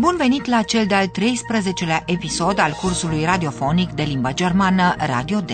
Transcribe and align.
Bun 0.00 0.16
venit 0.16 0.46
la 0.46 0.62
cel 0.62 0.86
de-al 0.86 1.06
13-lea 1.06 2.02
episod 2.06 2.58
al 2.58 2.72
cursului 2.72 3.24
radiofonic 3.24 3.90
de 3.90 4.02
limbă 4.02 4.32
germană 4.32 4.94
Radio 4.98 5.40
D. 5.40 5.50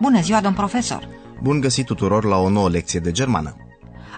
Bună 0.00 0.20
ziua, 0.20 0.40
domn 0.40 0.54
profesor! 0.54 1.08
Bun 1.42 1.60
găsit 1.60 1.86
tuturor 1.86 2.24
la 2.24 2.36
o 2.36 2.48
nouă 2.48 2.68
lecție 2.68 3.00
de 3.00 3.10
germană. 3.12 3.56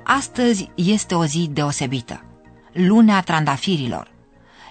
Astăzi 0.03 0.71
este 0.75 1.15
o 1.15 1.25
zi 1.25 1.49
deosebită. 1.53 2.25
Lunea 2.73 3.21
trandafirilor. 3.21 4.11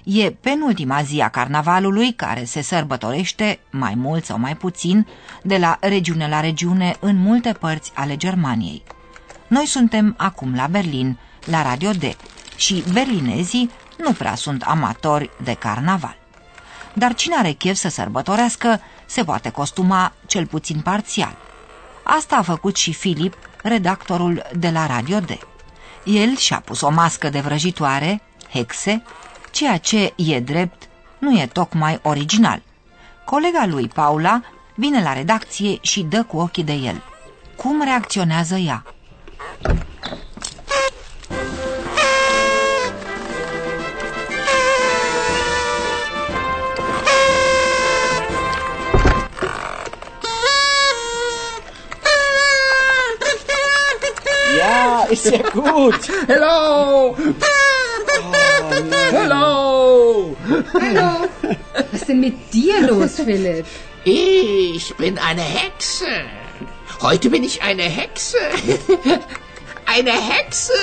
E 0.03 0.31
penultima 0.31 1.01
zi 1.01 1.19
a 1.19 1.29
carnavalului 1.29 2.13
care 2.13 2.43
se 2.43 2.61
sărbătorește, 2.61 3.59
mai 3.71 3.93
mult 3.95 4.25
sau 4.25 4.39
mai 4.39 4.55
puțin, 4.55 5.07
de 5.43 5.57
la 5.57 5.77
regiune 5.79 6.27
la 6.27 6.39
regiune 6.39 6.95
în 6.99 7.17
multe 7.17 7.51
părți 7.59 7.91
ale 7.95 8.15
Germaniei. 8.17 8.83
Noi 9.47 9.65
suntem 9.65 10.13
acum 10.17 10.55
la 10.55 10.67
Berlin, 10.67 11.17
la 11.45 11.61
Radio 11.61 11.91
D, 11.91 12.03
și 12.55 12.83
berlinezii 12.93 13.69
nu 13.97 14.11
prea 14.11 14.35
sunt 14.35 14.61
amatori 14.61 15.29
de 15.43 15.53
carnaval. 15.53 16.17
Dar 16.93 17.13
cine 17.13 17.35
are 17.35 17.51
chef 17.51 17.75
să 17.75 17.89
sărbătorească, 17.89 18.81
se 19.05 19.23
poate 19.23 19.49
costuma 19.49 20.13
cel 20.25 20.45
puțin 20.45 20.79
parțial. 20.79 21.35
Asta 22.03 22.35
a 22.35 22.41
făcut 22.41 22.75
și 22.75 22.93
Filip, 22.93 23.35
redactorul 23.61 24.45
de 24.53 24.69
la 24.69 24.85
Radio 24.85 25.19
D. 25.19 25.29
El 26.03 26.35
și-a 26.35 26.59
pus 26.59 26.81
o 26.81 26.89
mască 26.89 27.29
de 27.29 27.39
vrăjitoare, 27.39 28.21
hexe, 28.51 29.03
ceea 29.51 29.77
ce 29.77 30.13
e 30.15 30.39
drept 30.39 30.87
nu 31.17 31.39
e 31.39 31.45
tocmai 31.45 31.99
original. 32.01 32.61
Colega 33.25 33.65
lui, 33.65 33.87
Paula, 33.87 34.41
vine 34.75 35.01
la 35.01 35.13
redacție 35.13 35.77
și 35.81 36.01
dă 36.01 36.23
cu 36.23 36.37
ochii 36.37 36.63
de 36.63 36.73
el. 36.73 37.01
Cum 37.55 37.83
reacționează 37.83 38.55
ea? 38.55 38.83
Ja 55.25 55.49
gut. 55.49 55.99
Hello! 56.27 57.15
Hello! 59.11 60.35
Hallo! 60.73 61.27
Was 61.73 61.93
ist 61.93 62.09
denn 62.09 62.19
mit 62.19 62.53
dir 62.53 62.81
los, 62.81 63.15
Philipp? 63.15 63.65
Ich 64.03 64.93
bin 64.95 65.17
eine 65.17 65.41
Hexe. 65.41 66.05
Heute 67.01 67.29
bin 67.31 67.43
ich 67.43 67.63
eine 67.63 67.83
Hexe. 67.83 68.37
Eine 69.87 70.11
Hexe. 70.11 70.73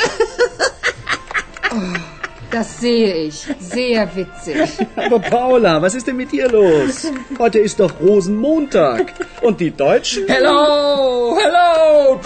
Das 2.51 2.81
sehe 2.81 3.15
ich. 3.15 3.47
Sehr 3.61 4.15
witzig. 4.17 4.71
Aber 4.97 5.21
Paula, 5.21 5.81
was 5.81 5.95
ist 5.95 6.07
denn 6.07 6.17
mit 6.17 6.33
dir 6.33 6.49
los? 6.49 7.07
Heute 7.39 7.61
ist 7.61 7.79
doch 7.81 7.93
Rosenmontag. 8.01 9.15
Und 9.41 9.61
die 9.61 9.71
Deutschen? 9.71 10.27
Hello! 10.27 11.39
Hello! 11.41 12.21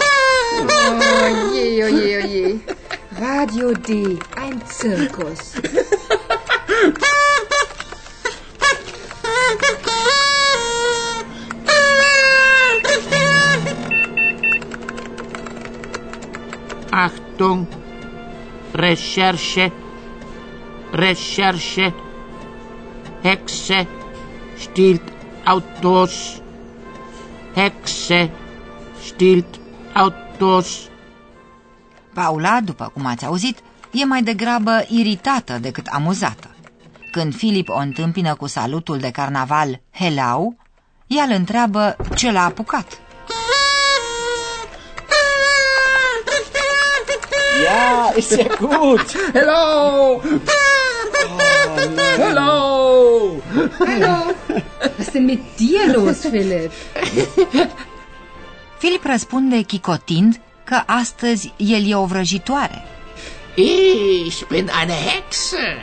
Oh 0.49 1.53
je, 1.53 1.83
oh 1.83 1.89
je, 1.89 2.19
oh 2.23 2.31
je. 2.31 2.59
Radio 3.19 3.73
D, 3.73 4.17
ein 4.35 4.61
Zirkus. 4.67 5.53
Achtung. 16.91 17.67
Recherche. 18.73 19.71
Recherche. 20.93 21.93
Hexe 23.23 23.87
stiehlt 24.57 25.01
Autos. 25.45 26.41
Hexe 27.55 28.29
stiehlt 29.01 29.59
Autos. 29.93 30.26
Paula, 32.13 32.59
după 32.61 32.91
cum 32.93 33.05
ați 33.05 33.25
auzit, 33.25 33.57
e 33.91 34.05
mai 34.05 34.23
degrabă 34.23 34.85
iritată 34.87 35.57
decât 35.61 35.87
amuzată. 35.87 36.55
Când 37.11 37.35
Filip 37.35 37.69
o 37.69 37.77
întâmpină 37.77 38.35
cu 38.35 38.47
salutul 38.47 38.97
de 38.97 39.11
carnaval 39.11 39.81
Hello, 39.91 40.53
ea 41.07 41.23
îl 41.23 41.31
întreabă 41.31 41.95
ce 42.15 42.31
l-a 42.31 42.43
apucat. 42.43 42.99
Ja, 47.63 48.13
ist 48.15 48.31
ja 48.31 48.47
gut. 48.59 49.11
Hello! 49.33 50.21
Hello! 52.17 53.41
Hallo! 53.79 54.33
Was 54.81 54.91
ist 54.99 55.13
denn 55.13 55.25
mit 55.25 55.41
dir 55.57 55.95
los, 55.95 56.17
Philipp? 56.17 56.71
Filip 58.77 59.03
răspunde 59.03 59.61
chicotind 59.61 60.39
că 60.63 60.81
astăzi 60.85 61.53
el 61.57 61.89
e 61.89 61.95
o 61.95 62.05
vrăjitoare. 62.05 62.83
Ich 63.55 64.47
bin 64.49 64.69
eine 64.81 64.93
Hexe. 64.93 65.77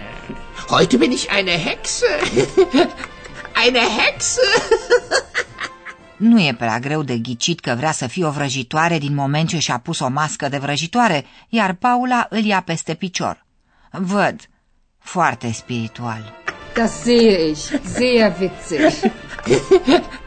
Heute 0.69 0.97
bin 0.97 1.10
ich 1.10 1.25
eine 1.37 1.65
Hexe. 1.65 2.06
Eine 3.65 3.78
Hexe. 3.78 4.41
Nu 6.16 6.41
e 6.41 6.55
prea 6.59 6.78
greu 6.78 7.03
de 7.03 7.19
ghicit 7.19 7.60
că 7.60 7.75
vrea 7.77 7.93
să 7.93 8.06
fie 8.06 8.25
o 8.25 8.31
vrăjitoare 8.31 8.99
din 8.99 9.15
moment 9.15 9.49
ce 9.49 9.59
și-a 9.59 9.78
pus 9.78 9.99
o 10.00 10.09
mască 10.09 10.49
de 10.49 10.59
vrăjitoare, 10.59 11.26
iar 11.49 11.72
Paula 11.72 12.26
îl 12.31 12.44
ia 12.44 12.61
peste 12.61 12.94
picior. 12.94 13.47
Văd, 13.91 14.37
foarte 14.99 15.53
spiritual. 15.53 16.32
Das 16.75 17.03
sehe 17.03 17.49
ich. 17.49 17.71
Sehr 17.94 18.34
witzig. 18.41 19.12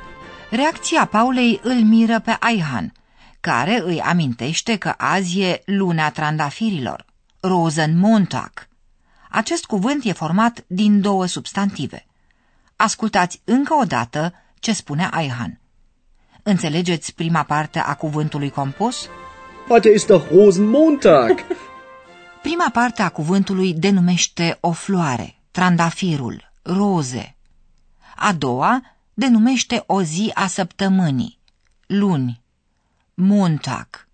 Reacția 0.50 1.06
Paulei 1.06 1.60
îl 1.64 1.74
miră 1.74 2.20
pe 2.20 2.38
Aihan, 2.40 2.92
care 3.40 3.82
îi 3.84 4.02
amintește 4.02 4.76
că 4.78 4.94
azi 4.98 5.42
e 5.42 5.62
luna 5.66 6.10
trandafirilor, 6.10 7.06
Rosenmontag. 7.40 8.68
Acest 9.30 9.66
cuvânt 9.66 10.04
e 10.04 10.12
format 10.12 10.64
din 10.68 11.02
două 11.02 11.26
substantive. 11.26 12.06
Ascultați 12.76 13.42
încă 13.44 13.74
o 13.74 13.84
dată 13.84 14.34
ce 14.60 14.74
spune 14.74 15.10
Aihan. 15.12 15.60
Înțelegeți 16.44 17.14
prima 17.16 17.44
parte 17.44 17.80
a 17.80 17.94
cuvântului 17.94 18.50
compus? 18.50 19.10
Heute 19.68 19.90
ist 19.90 20.08
doch 20.08 20.30
Rosenmontag. 20.32 21.46
Prima 22.42 22.70
parte 22.74 23.02
a 23.02 23.10
cuvântului 23.10 23.74
denumește 23.74 24.58
o 24.60 24.72
floare, 24.72 25.36
trandafirul, 25.52 26.52
roze. 26.62 27.36
A 28.16 28.34
doua 28.34 28.97
denumește 29.18 29.84
o 29.86 30.02
zi 30.02 30.32
a 30.34 30.48
săptămânii, 30.48 31.40
luni, 31.88 32.42
Montag. 33.14 34.08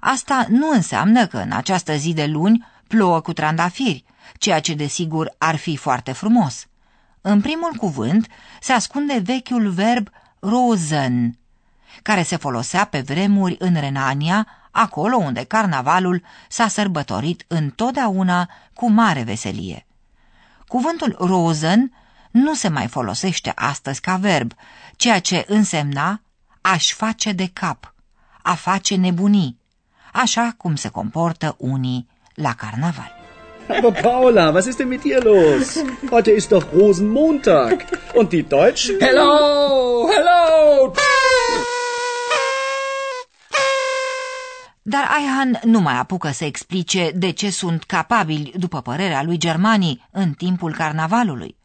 Asta 0.00 0.46
nu 0.48 0.70
înseamnă 0.70 1.26
că 1.26 1.36
în 1.36 1.52
această 1.52 1.96
zi 1.96 2.12
de 2.12 2.26
luni 2.26 2.66
plouă 2.88 3.20
cu 3.20 3.32
trandafiri, 3.32 4.04
ceea 4.38 4.60
ce 4.60 4.74
desigur 4.74 5.34
ar 5.38 5.56
fi 5.56 5.76
foarte 5.76 6.12
frumos. 6.12 6.66
În 7.20 7.40
primul 7.40 7.72
cuvânt 7.76 8.28
se 8.60 8.72
ascunde 8.72 9.18
vechiul 9.18 9.70
verb 9.70 10.08
rosen, 10.38 11.38
care 12.02 12.22
se 12.22 12.36
folosea 12.36 12.84
pe 12.84 13.00
vremuri 13.00 13.56
în 13.58 13.74
Renania, 13.80 14.46
acolo 14.70 15.16
unde 15.16 15.44
carnavalul 15.44 16.22
s-a 16.48 16.68
sărbătorit 16.68 17.44
întotdeauna 17.48 18.50
cu 18.72 18.90
mare 18.90 19.22
veselie. 19.22 19.86
Cuvântul 20.66 21.16
rosen 21.18 21.92
nu 22.34 22.54
se 22.54 22.68
mai 22.68 22.86
folosește 22.86 23.52
astăzi 23.54 24.00
ca 24.00 24.16
verb, 24.16 24.52
ceea 24.96 25.18
ce 25.18 25.44
însemna 25.48 26.20
aș 26.60 26.92
face 26.92 27.32
de 27.32 27.50
cap, 27.52 27.94
a 28.42 28.54
face 28.54 28.96
nebunii, 28.96 29.58
așa 30.12 30.54
cum 30.56 30.74
se 30.74 30.88
comportă 30.88 31.54
unii 31.58 32.08
la 32.34 32.54
carnaval. 32.54 33.12
Aber 33.68 34.00
Paula, 34.00 34.50
was 34.50 34.66
ist 34.66 34.76
denn 34.76 34.88
mit 34.88 35.00
dir 35.00 35.22
los? 35.22 35.84
Heute 36.10 36.30
ist 36.30 36.48
doch 36.48 36.66
Rosenmontag. 36.72 37.84
Und 38.14 38.28
die 38.28 38.42
Deutschen? 38.42 38.96
Hello! 39.00 39.38
Hello! 40.14 40.92
Dar 44.82 45.08
Aihan 45.16 45.60
nu 45.64 45.80
mai 45.80 45.98
apucă 45.98 46.30
să 46.30 46.44
explice 46.44 47.10
de 47.14 47.30
ce 47.30 47.50
sunt 47.50 47.84
capabili, 47.84 48.52
după 48.56 48.80
părerea 48.80 49.22
lui 49.22 49.36
Germanii, 49.36 50.08
în 50.10 50.32
timpul 50.32 50.74
carnavalului. 50.74 51.56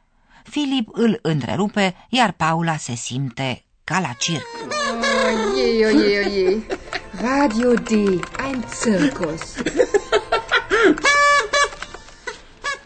Filip 0.49 0.87
îl 0.91 1.19
întrerupe, 1.21 1.95
iar 2.09 2.31
Paula 2.31 2.77
se 2.77 2.95
simte 2.95 3.63
ca 3.83 3.99
la 3.99 4.13
circ. 4.19 4.45
Oh 4.55 5.55
je, 5.55 5.85
oh 5.85 5.91
je, 5.91 6.19
oh 6.25 6.33
je. 6.33 6.77
Radio 7.21 7.73
D, 7.73 7.89
ein 7.89 8.63
Zirkus. 8.81 9.55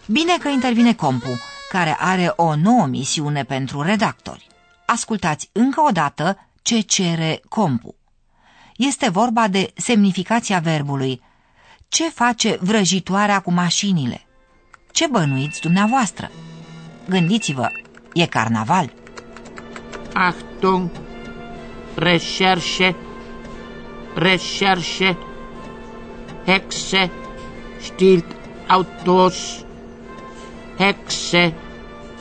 Bine 0.06 0.38
că 0.40 0.48
intervine 0.48 0.94
Compu, 0.94 1.40
care 1.70 1.98
are 2.00 2.34
o 2.36 2.56
nouă 2.56 2.86
misiune 2.86 3.44
pentru 3.44 3.82
redactori. 3.82 4.48
Ascultați 4.86 5.50
încă 5.52 5.82
o 5.82 5.90
dată 5.90 6.38
ce 6.62 6.80
cere 6.80 7.42
Compu. 7.50 7.96
Este 8.78 9.10
vorba 9.10 9.48
de 9.48 9.74
semnificația 9.76 10.60
verbului. 10.60 11.22
Ce 11.88 12.10
face 12.10 12.58
vrăjitoarea 12.62 13.40
cu 13.40 13.52
mașinile? 13.52 14.26
Ce 14.92 15.08
bănuiți 15.08 15.62
dumneavoastră? 15.62 16.32
Gândiți-vă, 17.10 17.70
e 18.14 18.26
carnaval. 18.26 18.94
Achtung! 20.14 20.90
Recherche! 21.96 22.96
Recherche! 24.16 25.18
Hexe! 26.46 27.12
Stiehlt 27.82 28.26
Autos! 28.68 29.66
Hexe! 30.78 31.54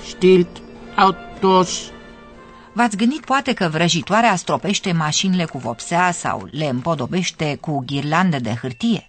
Stiehlt 0.07 0.63
Autos! 0.97 1.91
V-ați 2.73 2.97
gândit 2.97 3.25
poate 3.25 3.53
că 3.53 3.69
vrăjitoarea 3.69 4.37
stropește 4.37 4.93
mașinile 4.93 5.45
cu 5.45 5.59
vopsea 5.59 6.11
sau 6.11 6.49
le 6.51 6.67
împodobește 6.67 7.57
cu 7.61 7.83
ghirlande 7.87 8.39
de 8.39 8.55
hârtie? 8.61 9.07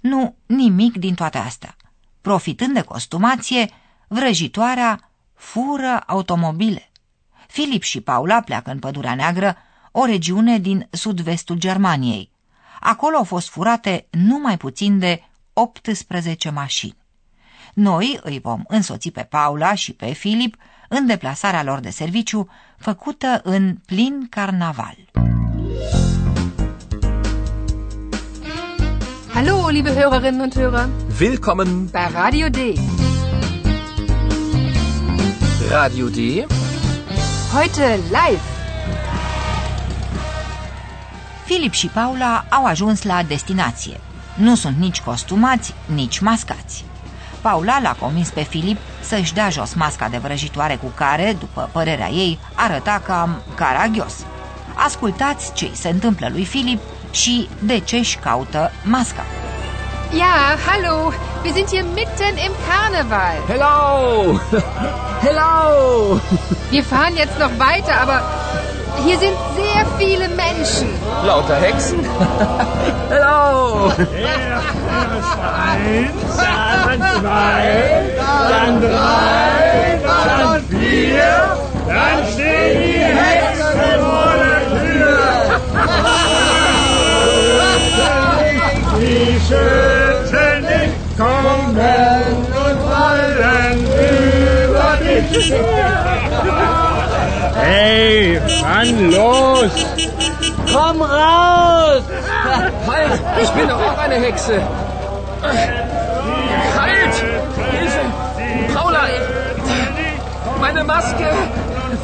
Nu, 0.00 0.36
nimic 0.46 0.96
din 0.96 1.14
toate 1.14 1.38
astea. 1.38 1.76
Profitând 2.20 2.74
de 2.74 2.80
costumație, 2.80 3.70
vrăjitoarea 4.12 5.10
fură 5.34 6.02
automobile. 6.06 6.90
Filip 7.46 7.82
și 7.82 8.00
Paula 8.00 8.40
pleacă 8.40 8.70
în 8.70 8.78
Pădurea 8.78 9.14
Neagră, 9.14 9.56
o 9.90 10.04
regiune 10.04 10.58
din 10.58 10.88
sud-vestul 10.90 11.56
Germaniei. 11.56 12.30
Acolo 12.80 13.16
au 13.16 13.24
fost 13.24 13.48
furate 13.48 14.06
numai 14.10 14.56
puțin 14.56 14.98
de 14.98 15.22
18 15.52 16.50
mașini. 16.50 16.96
Noi 17.74 18.18
îi 18.22 18.40
vom 18.42 18.62
însoți 18.66 19.10
pe 19.10 19.22
Paula 19.22 19.74
și 19.74 19.92
pe 19.92 20.12
Filip 20.12 20.56
în 20.88 21.06
deplasarea 21.06 21.62
lor 21.62 21.80
de 21.80 21.90
serviciu 21.90 22.48
făcută 22.78 23.40
în 23.42 23.76
plin 23.86 24.26
carnaval. 24.30 24.96
Hallo, 29.34 29.68
liebe 29.68 29.90
Hörerinnen 29.90 30.40
und 30.40 30.54
Hörer, 30.54 30.88
Willkommen 31.20 31.86
bei 31.90 32.08
Radio 32.14 32.48
D. 32.48 32.56
Radio 35.72 36.08
D. 36.08 36.16
Heute 37.52 37.94
live. 37.94 38.40
Filip 41.44 41.72
și 41.72 41.86
Paula 41.86 42.44
au 42.48 42.64
ajuns 42.64 43.02
la 43.02 43.22
destinație. 43.22 44.00
Nu 44.34 44.54
sunt 44.54 44.76
nici 44.76 45.00
costumați, 45.00 45.74
nici 45.94 46.18
mascați. 46.18 46.84
Paula 47.40 47.80
l-a 47.82 47.96
convins 48.00 48.28
pe 48.28 48.42
Filip 48.42 48.78
să-și 49.00 49.34
dea 49.34 49.48
jos 49.48 49.74
masca 49.74 50.08
de 50.08 50.16
vrăjitoare 50.16 50.76
cu 50.76 50.86
care, 50.94 51.36
după 51.38 51.68
părerea 51.72 52.08
ei, 52.08 52.38
arăta 52.54 53.02
cam 53.06 53.42
caragios. 53.54 54.14
Ascultați 54.74 55.52
ce 55.52 55.70
se 55.72 55.88
întâmplă 55.88 56.28
lui 56.30 56.44
Filip 56.44 56.80
și 57.10 57.48
de 57.58 57.78
ce 57.78 57.96
își 57.96 58.16
caută 58.16 58.72
masca. 58.84 59.24
Ja, 60.16 60.56
hallo, 60.66 61.12
wir 61.42 61.52
sind 61.52 61.70
hier 61.70 61.84
mitten 61.84 62.36
im 62.36 62.52
Karneval. 62.68 63.36
Hello! 63.48 64.38
Hello! 65.20 66.20
Wir 66.70 66.84
fahren 66.84 67.16
jetzt 67.16 67.38
noch 67.38 67.50
weiter, 67.58 68.00
aber 68.00 68.22
hier 69.04 69.18
sind 69.18 69.34
sehr 69.56 69.84
viele 69.98 70.28
Menschen. 70.28 70.88
Lauter 71.24 71.56
Hexen? 71.56 71.98
Hello! 73.08 73.90
Eins, 75.58 76.36
dann 76.36 77.00
zwei, 77.20 78.14
dann 78.48 78.80
drei, 78.80 80.00
dann 80.26 80.64
vier, 80.68 81.56
dann 81.88 82.26
stehen 82.32 82.82
die 82.82 82.98
Hexen 82.98 83.80
vor 84.00 84.34
der 84.38 84.60
Tür. 84.80 85.18
Die 89.02 89.40
Schützen 89.40 90.02
nicht 90.02 90.11
kommen 91.22 91.76
und 92.64 92.78
fallen 92.90 93.76
über 94.64 94.90
dich. 95.02 95.52
Hey, 97.54 98.40
Mann, 98.62 99.10
los! 99.10 99.72
Komm 100.72 101.02
raus! 101.02 102.02
Halt! 102.88 103.20
Ich 103.42 103.50
bin 103.50 103.68
doch 103.68 103.80
auch 103.86 103.98
eine 103.98 104.14
Hexe! 104.14 104.62
Halt! 106.78 107.14
Hilfe! 107.70 108.04
Paula! 108.74 109.02
Meine 110.60 110.84
Maske! 110.84 111.28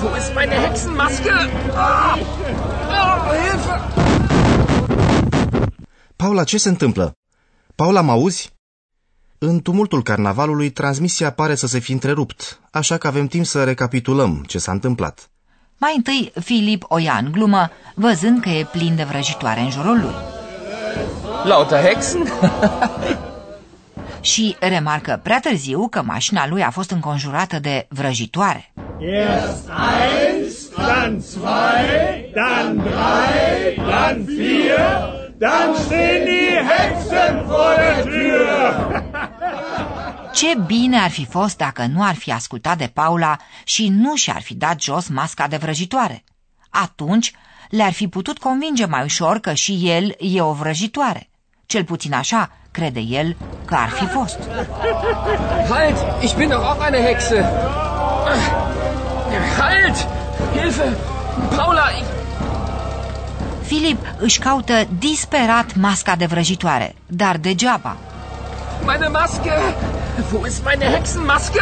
Wo 0.01 0.09
ist 0.17 0.35
meine 0.35 0.55
Hexenmaske? 0.55 1.35
Ah! 1.77 2.17
Oh, 2.99 3.33
Hilfe! 3.43 3.75
Paula, 6.17 6.45
ce 6.45 6.59
se 6.59 6.69
întâmplă? 6.69 7.13
Paula, 7.75 8.01
mă 8.01 8.13
auzi? 8.13 8.58
În 9.41 9.61
tumultul 9.61 10.03
carnavalului, 10.03 10.71
transmisia 10.71 11.31
pare 11.33 11.55
să 11.55 11.67
se 11.67 11.79
fi 11.79 11.93
întrerupt, 11.93 12.61
așa 12.71 12.97
că 12.97 13.07
avem 13.07 13.27
timp 13.27 13.47
să 13.47 13.65
recapitulăm 13.65 14.45
ce 14.47 14.59
s-a 14.59 14.73
întâmplat. 14.73 15.31
Mai 15.77 15.93
întâi, 15.97 16.33
Filip 16.41 16.85
o 16.89 16.99
ia 16.99 17.21
în 17.25 17.33
glumă, 17.33 17.71
văzând 17.95 18.41
că 18.41 18.49
e 18.49 18.67
plin 18.73 18.97
de 18.97 19.03
vrăjitoare 19.03 19.61
în 19.61 19.71
jurul 19.71 20.01
lui. 20.01 20.15
Lauter 21.45 21.85
Hexen? 21.85 22.23
Și 24.21 24.57
remarcă 24.61 25.21
prea 25.23 25.41
târziu 25.41 25.89
că 25.89 26.03
mașina 26.03 26.49
lui 26.49 26.63
a 26.63 26.71
fost 26.71 26.91
înconjurată 26.91 27.59
de 27.59 27.87
vrăjitoare. 27.89 28.73
Erst 29.01 29.69
eins, 29.69 30.55
dann 30.77 31.21
zwei, 31.21 32.31
dann 32.35 32.77
drei, 32.77 33.77
dann 33.77 34.25
vier, 34.25 35.13
dann 35.39 35.75
stehen 35.75 36.25
die 36.25 36.63
Hexen 36.69 37.45
vor 37.47 37.75
der 37.77 38.03
Tür. 38.05 39.03
Ce 40.39 40.55
bine 40.67 40.99
ar 40.99 41.11
fi 41.11 41.25
fost 41.25 41.57
dacă 41.57 41.87
nu 41.87 42.03
ar 42.03 42.15
fi 42.15 42.33
ascultat 42.33 42.79
de 42.79 42.91
Paula 42.95 43.37
și 43.65 43.89
nu 43.89 44.17
și-ar 44.17 44.43
fi 44.43 44.55
dat 44.55 44.81
jos 44.81 45.09
masca 45.09 45.47
de 45.47 45.57
vrăjitoare. 45.57 46.25
Atunci 46.71 47.33
le-ar 47.69 47.93
fi 47.93 48.09
putut 48.09 48.39
convinge 48.39 48.85
mai 48.85 49.03
ușor 49.05 49.39
că 49.39 49.53
și 49.53 49.81
el 49.83 50.15
e 50.19 50.41
o 50.41 50.53
vrăjitoare. 50.53 51.29
Cel 51.67 51.85
puțin 51.85 52.13
așa 52.13 52.51
crede 52.71 53.01
el 53.01 53.37
că 53.65 53.75
ar 53.75 53.89
fi 53.89 54.07
fost. 54.07 54.39
Halt! 55.71 56.23
Ich 56.23 56.35
bin 56.35 56.49
doch 56.49 56.65
auch 56.65 56.85
eine 56.85 57.07
Hexe! 57.07 57.45
Halt! 59.59 60.07
Hilfe! 60.57 60.97
Paula! 61.57 61.89
Ich... 61.89 62.07
Filip 63.63 64.15
își 64.19 64.39
caută 64.39 64.89
disperat 64.99 65.75
masca 65.75 66.17
de 66.17 66.27
vrăjitoare, 66.27 66.95
dar 67.07 67.37
degeaba. 67.37 67.97
Meine 68.85 69.09
Maske! 69.09 69.53
Wo 70.19 70.47
ist 70.47 70.65
meine 70.65 70.85
Hexenmaske? 70.85 71.61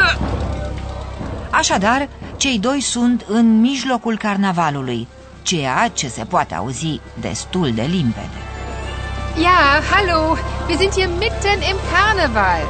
Așadar, 1.51 2.09
cei 2.37 2.59
doi 2.59 2.81
sunt 2.81 3.25
în 3.29 3.61
mijlocul 3.61 4.19
carnavalului, 4.19 5.09
ceea 5.43 5.89
ce 5.93 6.09
se 6.09 6.25
poate 6.25 6.55
auzi 6.55 7.01
destul 7.21 7.73
de 7.75 7.83
limpede. 7.83 8.39
Ja, 9.41 9.81
hallo, 9.91 10.37
wir 10.69 10.77
sind 10.79 10.93
hier 10.93 11.09
mitten 11.19 11.61
im 11.71 11.77
Karneval. 11.93 12.67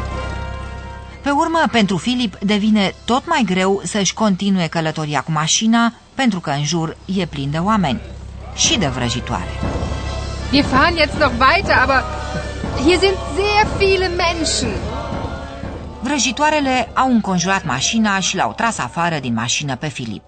Pe 1.22 1.30
urmă, 1.30 1.62
pentru 1.70 1.96
Filip 1.96 2.36
devine 2.38 2.94
tot 3.04 3.26
mai 3.26 3.42
greu 3.46 3.80
să-și 3.84 4.14
continue 4.14 4.66
călătoria 4.66 5.20
cu 5.20 5.30
mașina, 5.32 5.92
pentru 6.14 6.40
că 6.40 6.50
în 6.50 6.64
jur 6.64 6.96
e 7.04 7.26
plin 7.26 7.50
de 7.50 7.58
oameni 7.58 8.00
și 8.54 8.78
de 8.78 8.86
vrăjitoare. 8.86 9.50
Wir 10.52 10.64
fahren 10.64 10.96
jetzt 10.96 11.18
noch 11.18 11.32
weiter, 11.40 11.76
aber 11.82 12.04
hier 12.84 12.98
sind 12.98 13.16
sehr 13.36 13.66
viele 13.78 14.08
Menschen. 14.08 14.95
Vrăjitoarele 16.06 16.88
au 16.94 17.10
înconjurat 17.10 17.64
mașina 17.64 18.18
și 18.18 18.36
l-au 18.36 18.52
tras 18.52 18.78
afară 18.78 19.18
din 19.18 19.34
mașină 19.34 19.76
pe 19.76 19.88
Filip. 19.88 20.22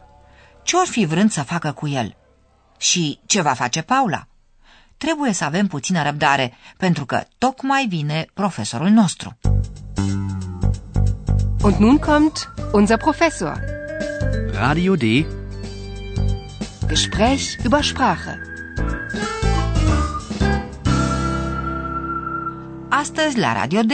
Ce-or 0.63 0.87
fi 0.87 1.05
vrând 1.05 1.31
să 1.31 1.43
facă 1.43 1.73
cu 1.73 1.89
el? 1.89 2.17
Și 2.79 3.19
ce 3.27 3.41
va 3.41 3.53
face 3.53 3.83
Paula? 3.83 4.27
Trebuie 4.97 5.33
să 5.33 5.45
avem 5.45 5.67
puțină 5.67 6.03
răbdare, 6.03 6.55
pentru 6.77 7.05
că 7.05 7.23
tocmai 7.39 7.87
vine 7.89 8.27
profesorul 8.35 8.89
nostru. 8.89 9.39
Und 11.63 11.77
nun 11.77 11.99
kommt 11.99 12.53
unser 12.73 12.97
Professor. 12.97 13.61
Radio 14.53 14.95
D. 14.95 15.03
Gespräch 16.87 17.57
über 17.65 17.83
Sprache. 17.83 18.39
Astăzi, 22.89 23.39
la 23.39 23.53
Radio 23.53 23.81
D, 23.81 23.93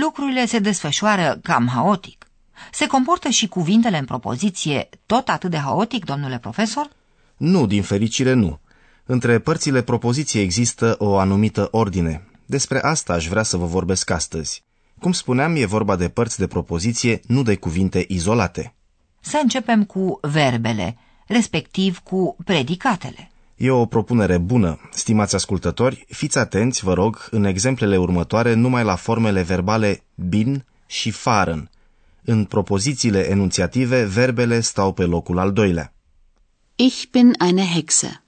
lucrurile 0.00 0.46
se 0.46 0.58
desfășoară 0.58 1.38
cam 1.42 1.66
haotic. 1.68 2.24
Se 2.72 2.86
comportă 2.86 3.28
și 3.28 3.48
cuvintele 3.48 3.98
în 3.98 4.04
propoziție 4.04 4.88
tot 5.06 5.28
atât 5.28 5.50
de 5.50 5.56
haotic, 5.56 6.04
domnule 6.04 6.38
profesor? 6.38 6.90
Nu, 7.36 7.66
din 7.66 7.82
fericire 7.82 8.32
nu. 8.32 8.60
Între 9.04 9.38
părțile 9.38 9.82
propoziției 9.82 10.42
există 10.42 10.94
o 10.98 11.18
anumită 11.18 11.68
ordine. 11.70 12.28
Despre 12.46 12.82
asta 12.82 13.12
aș 13.12 13.28
vrea 13.28 13.42
să 13.42 13.56
vă 13.56 13.66
vorbesc 13.66 14.10
astăzi. 14.10 14.62
Cum 15.00 15.12
spuneam, 15.12 15.56
e 15.56 15.64
vorba 15.64 15.96
de 15.96 16.08
părți 16.08 16.38
de 16.38 16.46
propoziție, 16.46 17.20
nu 17.26 17.42
de 17.42 17.56
cuvinte 17.56 18.04
izolate. 18.08 18.74
Să 19.20 19.38
începem 19.42 19.84
cu 19.84 20.18
verbele, 20.22 20.96
respectiv 21.26 21.98
cu 21.98 22.36
predicatele. 22.44 23.30
E 23.56 23.70
o 23.70 23.86
propunere 23.86 24.38
bună. 24.38 24.80
Stimați 24.90 25.34
ascultători, 25.34 26.04
fiți 26.08 26.38
atenți, 26.38 26.84
vă 26.84 26.94
rog, 26.94 27.28
în 27.30 27.44
exemplele 27.44 27.96
următoare 27.96 28.54
numai 28.54 28.84
la 28.84 28.94
formele 28.94 29.42
verbale 29.42 30.02
bin 30.14 30.64
și 30.86 31.10
fahren. 31.10 31.70
În 32.24 32.44
propozițiile 32.44 33.30
enunțiative, 33.30 34.04
verbele 34.04 34.60
stau 34.60 34.92
pe 34.92 35.04
locul 35.04 35.38
al 35.38 35.52
doilea. 35.52 35.94
Ich 36.76 37.02
bin 37.10 37.32
eine 37.40 37.66
Hexe. 37.74 38.22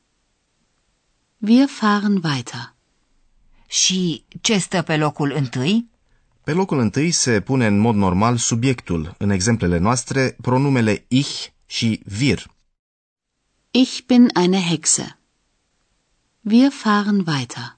Wir 1.38 1.66
fahren 1.68 2.20
weiter. 2.24 2.74
Și 3.68 4.24
ce 4.40 4.58
stă 4.58 4.82
pe 4.82 4.96
locul 4.96 5.32
întâi? 5.36 5.88
Pe 6.44 6.52
locul 6.52 6.78
întâi 6.78 7.10
se 7.10 7.40
pune 7.40 7.66
în 7.66 7.78
mod 7.78 7.94
normal 7.94 8.36
subiectul, 8.36 9.14
în 9.18 9.30
exemplele 9.30 9.78
noastre, 9.78 10.36
pronumele 10.40 11.04
ich 11.08 11.46
și 11.66 12.02
wir. 12.20 12.46
Ich 13.70 13.98
bin 14.06 14.28
eine 14.34 14.60
Hexe. 14.60 15.15
Wir 16.50 16.70
fahren 16.70 17.24
weiter. 17.26 17.76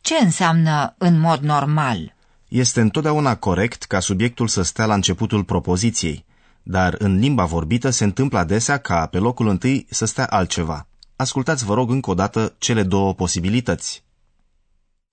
Ce 0.00 0.14
înseamnă 0.14 0.94
în 0.98 1.18
mod 1.18 1.40
normal? 1.40 2.14
Este 2.48 2.80
întotdeauna 2.80 3.36
corect 3.36 3.82
ca 3.82 4.00
subiectul 4.00 4.48
să 4.48 4.62
stea 4.62 4.86
la 4.86 4.94
începutul 4.94 5.44
propoziției, 5.44 6.24
dar 6.62 6.94
în 6.98 7.18
limba 7.18 7.44
vorbită 7.44 7.90
se 7.90 8.04
întâmplă 8.04 8.38
adesea 8.38 8.78
ca 8.78 9.06
pe 9.06 9.18
locul 9.18 9.48
întâi 9.48 9.86
să 9.90 10.04
stea 10.04 10.26
altceva. 10.26 10.86
Ascultați, 11.16 11.64
vă 11.64 11.74
rog, 11.74 11.90
încă 11.90 12.10
o 12.10 12.14
dată 12.14 12.54
cele 12.58 12.82
două 12.82 13.14
posibilități. 13.14 14.02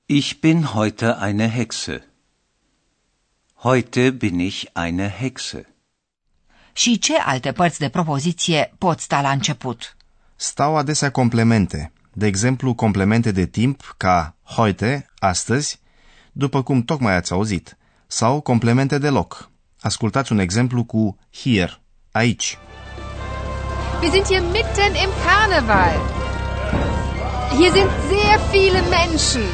Ich 0.06 0.34
bin 0.40 0.64
heute 0.64 1.18
eine 1.22 1.52
Hexe. 1.52 2.08
Heute 3.54 4.10
bin 4.12 4.40
ich 4.40 4.64
eine 4.76 5.16
Hexe. 5.20 5.76
Și 6.74 7.00
ce 7.00 7.18
alte 7.18 7.52
părți 7.52 7.80
de 7.80 7.90
propoziție 7.90 8.74
pot 8.78 9.00
sta 9.00 9.22
la 9.22 9.32
început? 9.32 9.98
Stau 10.36 10.76
adesea 10.78 11.12
complemente, 11.12 11.92
de 12.18 12.26
exemplu 12.26 12.74
complemente 12.74 13.32
de 13.32 13.46
timp 13.46 13.94
ca 13.98 14.36
heute, 14.44 15.06
astăzi, 15.20 15.80
după 16.32 16.64
cum 16.64 16.82
tocmai 16.82 17.16
ați 17.16 17.32
auzit, 17.32 17.78
sau 18.08 18.42
complemente 18.42 18.98
de 18.98 19.10
loc. 19.10 19.50
Ascultați 19.80 20.32
un 20.32 20.40
exemplu 20.40 20.84
cu 20.84 21.18
hier, 21.32 21.82
aici. 22.12 22.58
Wir 24.02 24.12
sind 24.12 24.26
hier 24.26 24.42
mitten 24.42 24.94
im 25.04 25.10
Karneval. 25.26 26.00
Hier 27.58 27.72
sind 27.72 27.90
sehr 28.10 28.40
viele 28.52 28.82
Menschen. 28.82 29.50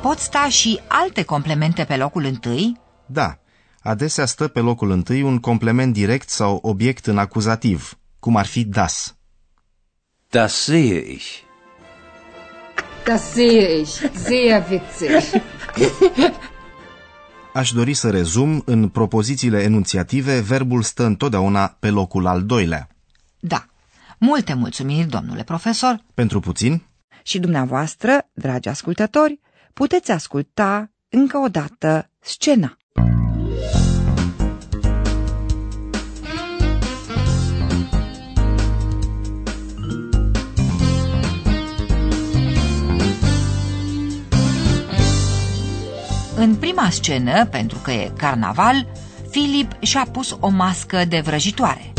Pot 0.00 0.18
sta 0.18 0.48
și 0.48 0.80
alte 0.88 1.22
complemente 1.22 1.84
pe 1.84 1.96
locul 1.96 2.24
întâi? 2.24 2.80
Da, 3.06 3.38
adesea 3.82 4.26
stă 4.26 4.48
pe 4.48 4.60
locul 4.60 4.90
întâi 4.90 5.22
un 5.22 5.38
complement 5.38 5.92
direct 5.92 6.28
sau 6.28 6.58
obiect 6.62 7.06
în 7.06 7.18
acuzativ, 7.18 7.98
cum 8.18 8.36
ar 8.36 8.46
fi 8.46 8.64
das. 8.64 9.16
Das 10.34 10.64
sehe 10.64 11.00
ich. 11.00 11.44
Das 13.06 13.22
sehe 13.34 13.80
ich. 13.80 13.92
Sehr 14.14 14.64
witzig. 14.70 15.42
Aș 17.52 17.72
dori 17.72 17.94
să 17.94 18.10
rezum, 18.10 18.62
în 18.66 18.88
propozițiile 18.88 19.62
enunțiative, 19.62 20.40
verbul 20.40 20.82
stă 20.82 21.04
întotdeauna 21.04 21.76
pe 21.80 21.90
locul 21.90 22.26
al 22.26 22.44
doilea. 22.44 22.88
Da. 23.40 23.64
Multe 24.18 24.54
mulțumiri, 24.54 25.08
domnule 25.08 25.42
profesor. 25.42 26.00
Pentru 26.14 26.40
puțin, 26.40 26.82
Și 27.22 27.38
dumneavoastră, 27.38 28.30
dragi 28.32 28.68
ascultători, 28.68 29.40
puteți 29.72 30.10
asculta 30.10 30.90
încă 31.08 31.38
o 31.38 31.48
dată 31.48 32.10
scena. 32.20 32.76
În 46.44 46.54
prima 46.54 46.88
scenă, 46.90 47.46
pentru 47.46 47.78
că 47.82 47.90
e 47.90 48.12
carnaval, 48.16 48.86
Filip 49.30 49.82
și-a 49.82 50.06
pus 50.12 50.36
o 50.40 50.48
mască 50.48 51.04
de 51.04 51.20
vrăjitoare. 51.20 51.93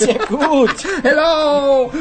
Ist 0.00 0.06
ja 0.06 0.24
gut. 0.26 0.84
Hello! 1.02 1.92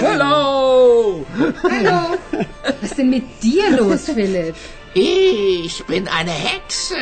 Hello! 0.00 1.24
Hallo. 1.62 2.18
Was 2.62 2.82
ist 2.82 2.98
denn 2.98 3.10
mit 3.10 3.42
dir 3.42 3.70
los, 3.70 4.04
Philipp? 4.14 4.54
Ich 4.94 5.84
bin 5.86 6.08
eine 6.08 6.30
Hexe. 6.30 6.96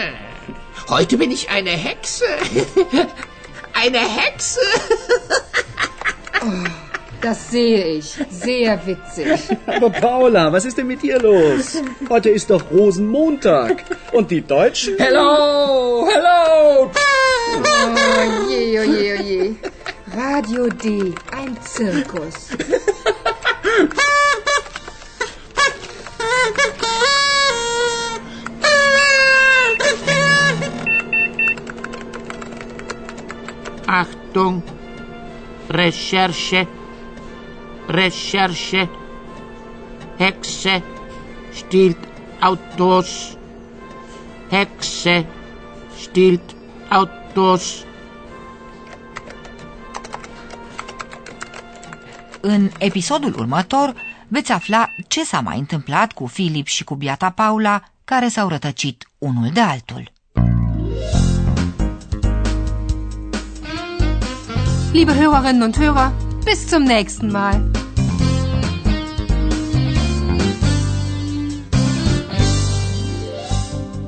Heute 0.89 1.17
bin 1.19 1.31
ich 1.31 1.51
eine 1.51 1.71
Hexe. 1.71 2.25
Eine 3.73 3.99
Hexe. 3.99 4.61
Das 7.21 7.51
sehe 7.51 7.85
ich. 7.85 8.17
Sehr 8.31 8.87
witzig. 8.87 9.57
Aber 9.67 9.91
Paula, 9.91 10.53
was 10.53 10.65
ist 10.65 10.79
denn 10.79 10.87
mit 10.87 11.03
dir 11.03 11.19
los? 11.19 11.83
Heute 12.09 12.31
ist 12.31 12.51
doch 12.51 12.71
Rosenmontag. 12.71 13.85
Und 14.13 14.31
die 14.31 14.41
Deutschen? 14.41 14.97
Hello! 14.99 16.09
Hello! 16.11 16.91
Oh 17.53 18.49
je, 18.49 18.81
oh 18.81 18.85
je, 18.85 19.17
oh 19.19 19.27
je. 19.27 19.55
Radio 20.15 20.69
D. 20.69 21.13
Ein 21.31 21.57
Zirkus. 21.63 22.55
Achtung. 33.87 34.63
Recherche. 35.69 36.67
Recherche. 37.89 38.89
Hexe 40.19 40.83
stiehlt 41.53 41.99
Autos. 42.41 43.37
Hexe 44.51 45.25
stiehlt 45.97 46.55
Autos. 46.91 47.20
În 52.41 52.71
episodul 52.79 53.35
următor 53.39 53.95
veți 54.29 54.53
afla 54.53 54.89
ce 55.09 55.25
s-a 55.25 55.41
mai 55.41 55.59
întâmplat 55.59 56.13
cu 56.13 56.27
Filip 56.27 56.67
și 56.67 56.85
cu 56.85 56.95
biata 56.95 57.31
Paula, 57.31 57.83
care 58.05 58.29
s-au 58.29 58.49
rătăcit 58.49 59.09
unul 59.19 59.51
de 59.53 59.61
altul. 59.61 60.13
Liebe 64.93 65.13
Hörerinnen 65.13 65.63
und 65.63 65.77
Hörer, 65.77 66.11
bis 66.45 66.69
zum 66.69 66.83
nächsten 66.83 67.31
Mal. 67.31 67.71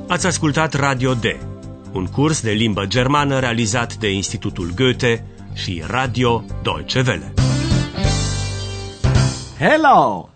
Ați 0.07 0.27
ascultat 0.27 0.73
Radio 0.73 1.13
D, 1.13 1.25
un 1.93 2.05
curs 2.05 2.41
de 2.41 2.51
limbă 2.51 2.85
germană 2.85 3.39
realizat 3.39 3.95
de 3.95 4.11
Institutul 4.11 4.71
Goethe 4.75 5.25
și 5.53 5.83
Radio 5.87 6.43
Deutsche 6.63 7.03
Welle. 7.07 7.33
Hello! 9.59 10.32